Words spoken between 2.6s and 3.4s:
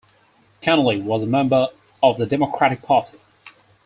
Party.